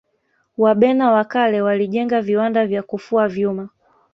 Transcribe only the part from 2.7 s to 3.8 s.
kufua vyuma